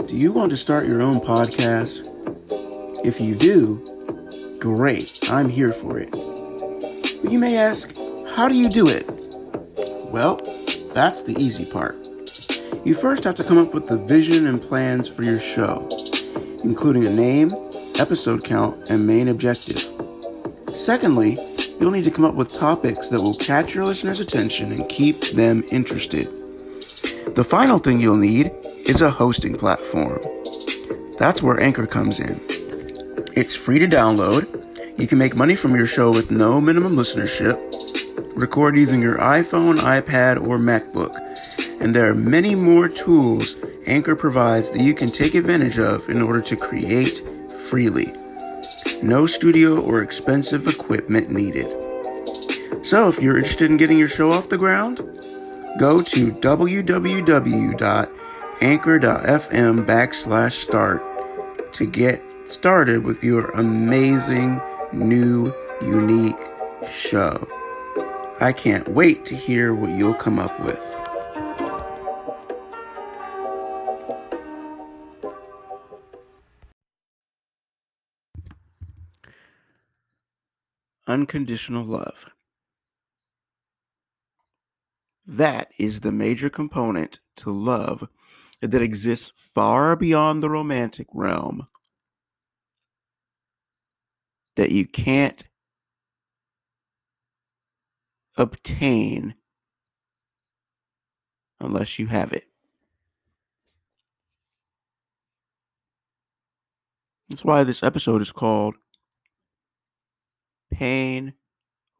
[0.06, 2.10] Do you want to start your own podcast?
[3.06, 3.82] If you do,
[4.62, 6.12] great, I'm here for it.
[6.12, 7.96] But you may ask,
[8.36, 9.04] how do you do it?
[10.06, 10.36] Well,
[10.94, 12.06] that's the easy part.
[12.84, 15.88] You first have to come up with the vision and plans for your show,
[16.62, 17.50] including a name,
[17.98, 19.82] episode count, and main objective.
[20.68, 21.36] Secondly,
[21.80, 25.20] you'll need to come up with topics that will catch your listeners' attention and keep
[25.32, 26.28] them interested.
[27.34, 28.52] The final thing you'll need
[28.86, 30.20] is a hosting platform.
[31.18, 32.51] That's where Anchor comes in.
[33.34, 34.46] It's free to download.
[35.00, 37.58] You can make money from your show with no minimum listenership.
[38.38, 41.14] Record using your iPhone, iPad, or MacBook.
[41.80, 43.56] And there are many more tools
[43.86, 47.22] Anchor provides that you can take advantage of in order to create
[47.70, 48.12] freely.
[49.02, 51.66] No studio or expensive equipment needed.
[52.84, 54.98] So, if you're interested in getting your show off the ground,
[55.78, 56.56] go to www.anchor.fm
[59.86, 62.22] backslash start to get
[62.52, 64.60] started with your amazing,
[64.92, 66.36] new, unique
[66.86, 67.48] show.
[68.40, 70.78] I can't wait to hear what you'll come up with.
[81.06, 82.26] Unconditional love.
[85.26, 88.08] That is the major component to love
[88.60, 91.62] that exists far beyond the romantic realm
[94.56, 95.44] that you can't
[98.36, 99.34] obtain
[101.60, 102.44] unless you have it.
[107.28, 108.74] That's why this episode is called
[110.70, 111.34] Pain,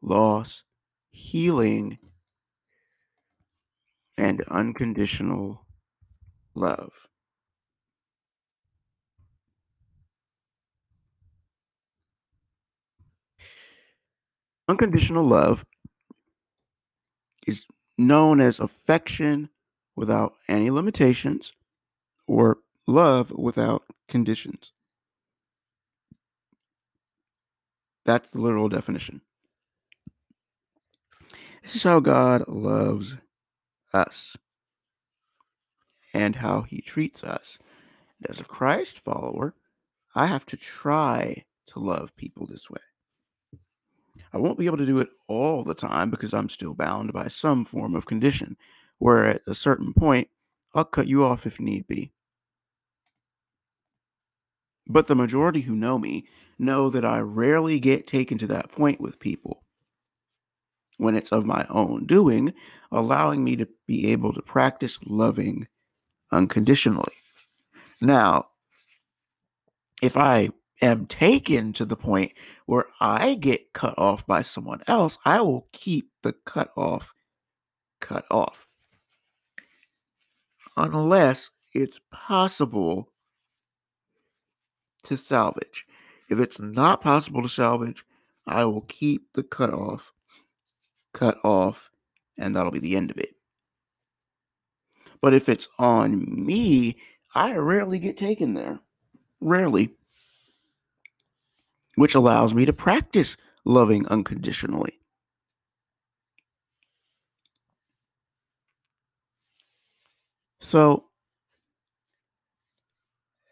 [0.01, 0.63] Loss,
[1.09, 1.97] Healing,
[4.17, 5.65] and Unconditional
[6.53, 7.07] Love.
[14.67, 15.65] Unconditional love
[17.45, 17.65] is
[17.97, 19.49] known as affection
[19.95, 21.53] without any limitations
[22.27, 24.71] or love without conditions.
[28.05, 29.21] That's the literal definition.
[31.61, 33.15] This is how God loves
[33.93, 34.35] us
[36.13, 37.57] and how he treats us.
[38.19, 39.55] And as a Christ follower,
[40.15, 42.81] I have to try to love people this way.
[44.33, 47.27] I won't be able to do it all the time because I'm still bound by
[47.27, 48.57] some form of condition,
[48.97, 50.27] where at a certain point,
[50.73, 52.11] I'll cut you off if need be.
[54.87, 56.27] But the majority who know me
[56.57, 59.63] know that I rarely get taken to that point with people
[60.97, 62.53] when it's of my own doing,
[62.91, 65.67] allowing me to be able to practice loving
[66.31, 67.13] unconditionally.
[68.01, 68.47] Now,
[70.01, 70.49] if I
[70.83, 72.33] am taken to the point
[72.65, 77.13] where I get cut off by someone else, I will keep the cut off
[77.99, 78.67] cut off.
[80.75, 83.09] Unless it's possible
[85.03, 85.85] to salvage.
[86.29, 88.03] If it's not possible to salvage,
[88.45, 90.11] I will keep the cut off
[91.13, 91.91] cut off,
[92.37, 93.35] and that'll be the end of it.
[95.21, 96.97] But if it's on me,
[97.35, 98.79] I rarely get taken there.
[99.39, 99.95] Rarely
[101.95, 104.99] which allows me to practice loving unconditionally.
[110.59, 111.05] So,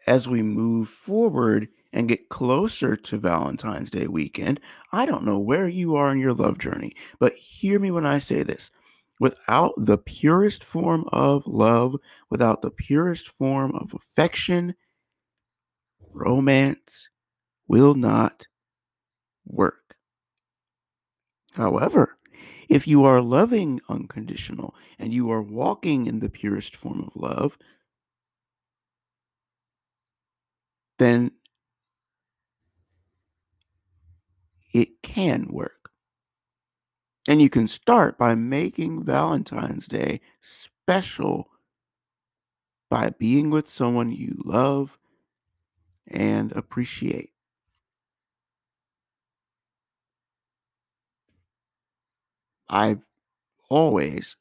[0.06, 4.60] as we move forward and get closer to Valentine's Day weekend,
[4.92, 8.18] I don't know where you are in your love journey, but hear me when I
[8.18, 8.70] say this.
[9.20, 11.96] Without the purest form of love,
[12.30, 14.74] without the purest form of affection,
[16.12, 17.08] romance,
[17.72, 18.46] will not
[19.46, 19.96] work.
[21.52, 22.18] However,
[22.68, 27.56] if you are loving unconditional and you are walking in the purest form of love,
[30.98, 31.30] then
[34.74, 35.90] it can work.
[37.26, 41.48] And you can start by making Valentine's Day special
[42.90, 44.98] by being with someone you love
[46.06, 47.31] and appreciate.
[52.72, 53.06] I've
[53.68, 54.34] always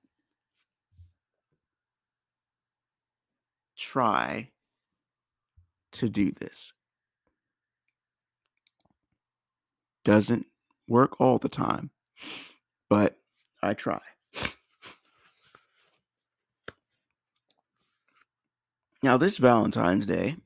[3.77, 4.51] try
[5.91, 6.71] to do this.
[10.05, 10.45] Doesn't
[10.87, 11.89] work all the time,
[12.89, 13.17] but
[13.61, 13.99] I try.
[19.03, 20.37] Now, this Valentine's Day,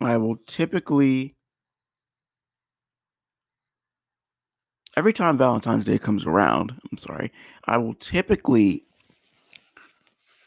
[0.00, 1.34] I will typically
[4.96, 7.32] every time Valentine's Day comes around, I'm sorry,
[7.66, 8.84] I will typically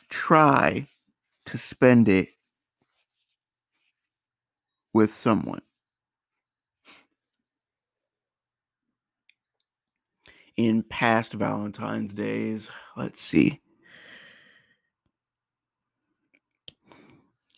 [0.10, 0.88] try
[1.46, 2.30] to spend it
[4.94, 5.62] with someone.
[10.56, 13.62] In past Valentine's Days, let's see.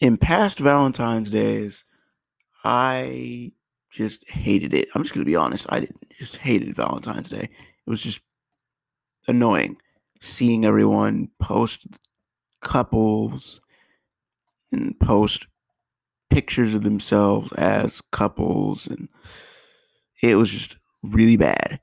[0.02, 1.86] In past Valentine's Days,
[2.64, 3.54] I
[3.92, 4.88] just hated it.
[4.94, 5.66] I'm just going to be honest.
[5.70, 7.44] I didn't just hated Valentine's Day.
[7.44, 8.22] It was just
[9.28, 9.78] annoying
[10.22, 11.88] seeing everyone post
[12.62, 13.62] couples
[14.72, 15.48] and post
[16.30, 19.08] pictures of themselves as couples and
[20.22, 21.80] it was just really bad.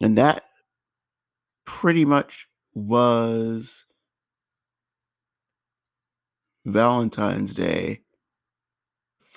[0.00, 0.42] And that
[1.64, 3.84] pretty much was
[6.66, 8.00] Valentine's Day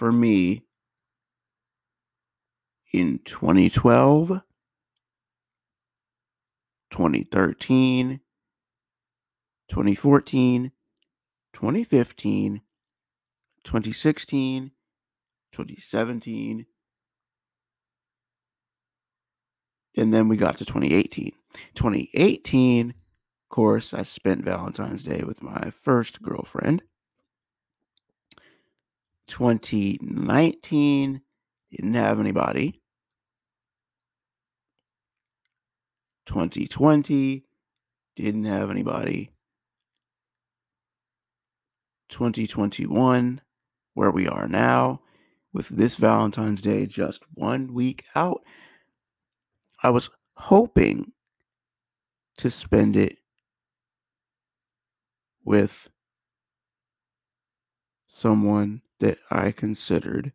[0.04, 0.66] for me
[2.92, 4.42] in 2012,
[6.92, 8.20] 2013,
[9.70, 10.72] 2014,
[11.54, 12.62] 2015,
[13.64, 14.72] 2016,
[15.54, 16.66] 2017,
[19.96, 21.32] and then we got to 2018.
[21.76, 22.96] 2018, of
[23.48, 26.82] course, I spent Valentine's Day with my first girlfriend.
[29.28, 31.22] 2019,
[31.72, 32.82] didn't have anybody.
[36.26, 37.46] 2020,
[38.16, 39.32] didn't have anybody.
[42.10, 43.42] 2021,
[43.94, 45.02] where we are now,
[45.52, 48.44] with this Valentine's Day just one week out,
[49.82, 51.12] I was hoping
[52.38, 53.18] to spend it
[55.44, 55.90] with
[58.08, 60.32] someone that I considered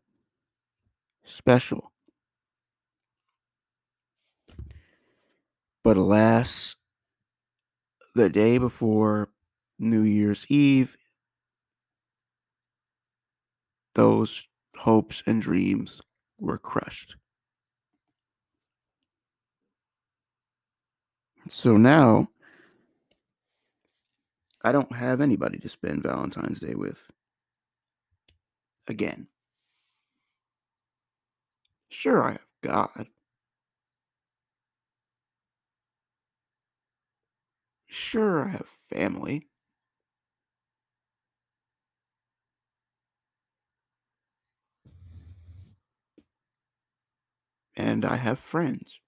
[1.25, 1.91] special.
[5.83, 6.77] But alas,
[8.15, 9.31] the day before
[9.79, 10.99] New Year's Eve,
[13.95, 14.47] those
[14.77, 16.03] hopes and dreams
[16.39, 17.17] were crushed.
[21.49, 22.29] So now
[24.63, 26.99] I don't have anybody to spend Valentine's Day with
[28.91, 29.29] again.
[31.91, 33.09] Sure, I have God.
[37.89, 39.49] Sure, I have family.
[47.77, 49.01] And I have friends.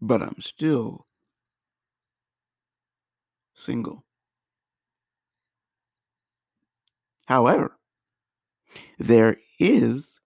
[0.00, 1.03] But I'm still
[3.54, 4.04] single.
[7.26, 7.78] However,
[8.98, 10.18] there is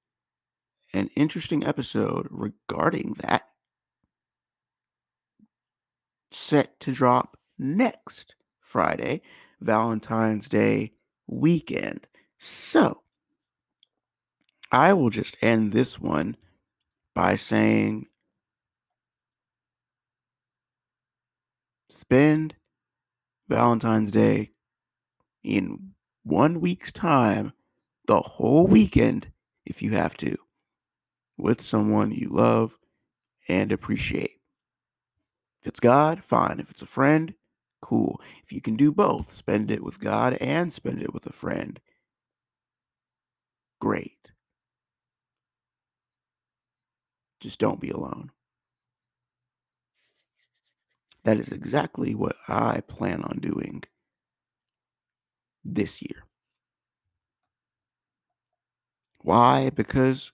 [0.93, 3.43] an interesting episode regarding that
[6.33, 9.23] set to drop next Friday,
[9.61, 10.93] Valentine's Day
[11.27, 12.07] weekend.
[12.39, 13.03] So,
[14.71, 16.37] I will just end this one
[17.15, 18.07] by saying
[21.89, 22.55] spend
[23.49, 24.51] Valentine's Day
[25.43, 25.93] in
[26.23, 27.53] one week's time,
[28.07, 29.31] the whole weekend,
[29.65, 30.37] if you have to,
[31.37, 32.77] with someone you love
[33.49, 34.41] and appreciate.
[35.61, 36.61] If it's God, fine.
[36.61, 37.35] If it's a friend,
[37.81, 38.21] cool.
[38.45, 41.81] If you can do both, spend it with God and spend it with a friend,
[43.81, 44.33] great.
[47.41, 48.31] Just don't be alone.
[51.29, 53.83] That is exactly what I plan on doing
[55.63, 56.25] this year.
[59.21, 59.69] Why?
[59.69, 60.33] Because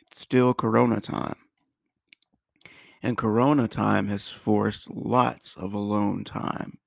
[0.00, 1.36] it's still Corona time.
[3.00, 6.78] And Corona time has forced lots of alone time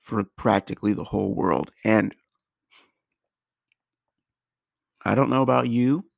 [0.00, 1.70] for practically the whole world.
[1.84, 2.12] And
[5.04, 6.09] I don't know about you,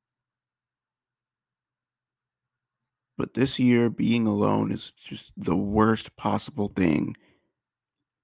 [3.23, 7.16] but this year being alone is just the worst possible thing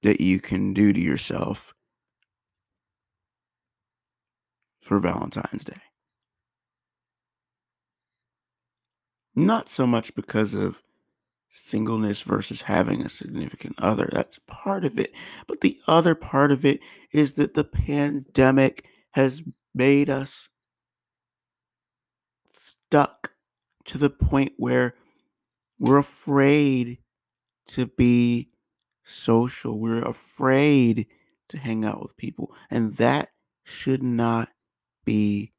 [0.03, 1.73] that you can do to yourself
[4.83, 5.81] for Valentine's Day.
[9.37, 10.83] Not so much because of
[11.49, 14.09] singleness versus having a significant other.
[14.11, 15.13] That's part of it.
[15.47, 16.81] But the other part of it
[17.13, 19.45] is that the pandemic has
[19.77, 20.49] made us
[22.51, 23.38] stuck
[23.89, 24.95] to the point where
[25.79, 26.99] we're afraid
[27.69, 28.51] to be
[29.05, 29.79] social.
[29.79, 31.07] We're afraid
[31.49, 32.53] to hang out with people.
[32.71, 33.31] And that
[33.65, 34.51] should not
[35.05, 35.53] be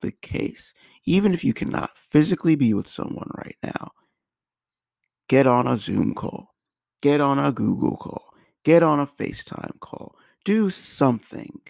[0.00, 0.74] the case.
[1.04, 3.92] Even if you cannot physically be with someone right now,
[5.28, 6.54] get on a Zoom call,
[7.00, 8.24] get on a Google call,
[8.64, 11.60] get on a FaceTime call, do something.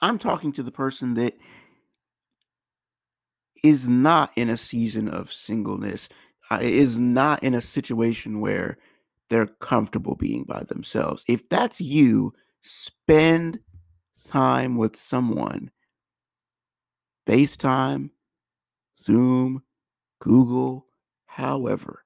[0.00, 1.34] I'm talking to the person that
[3.64, 6.10] is not in a season of singleness.
[6.50, 8.78] uh, is not in a situation where
[9.30, 11.24] they're comfortable being by themselves.
[11.28, 13.60] If that's you, spend
[14.28, 15.70] time with someone.
[17.26, 18.10] FaceTime,
[18.96, 19.62] Zoom,
[20.20, 20.86] Google,
[21.26, 22.04] however.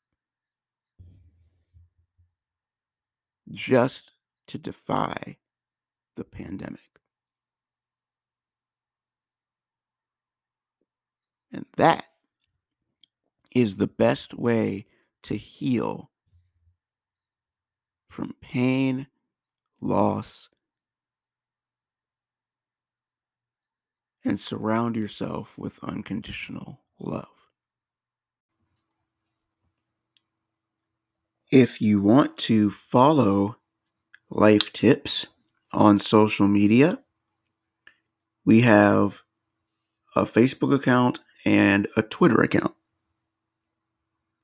[3.50, 4.12] Just
[4.48, 5.38] to defy
[6.16, 6.88] the pandemic.
[11.53, 12.05] And that
[13.55, 14.86] is the best way
[15.22, 16.11] to heal
[18.09, 19.07] from pain,
[19.80, 20.49] loss,
[24.24, 27.26] and surround yourself with unconditional love.
[31.51, 33.57] If you want to follow
[34.28, 35.28] Life Tips
[35.72, 36.99] on social media,
[38.44, 39.22] we have
[40.14, 42.74] a Facebook account and a Twitter account.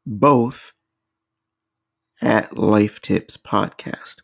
[0.07, 0.73] Both
[2.23, 4.17] at Life Tips Podcast.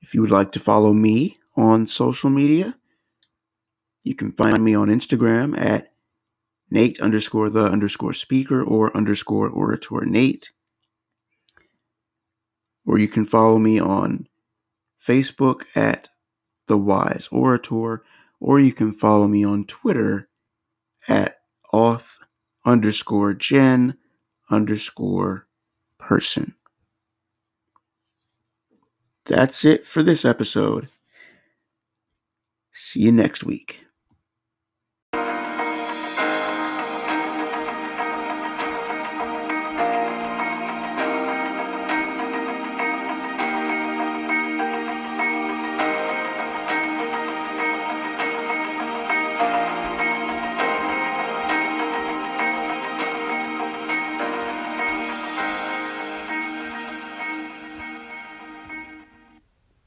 [0.00, 2.76] If you would like to follow me on social media,
[4.02, 5.92] you can find me on Instagram at
[6.68, 10.50] Nate underscore the underscore speaker or underscore orator Nate.
[12.84, 14.26] Or you can follow me on
[14.98, 16.08] Facebook at
[16.66, 18.02] The Wise Orator,
[18.40, 20.28] or you can follow me on Twitter
[21.08, 21.35] at
[21.76, 22.18] auth
[22.64, 23.98] underscore gen
[24.50, 25.46] underscore
[25.98, 26.54] person.
[29.26, 30.88] That's it for this episode.
[32.72, 33.85] See you next week.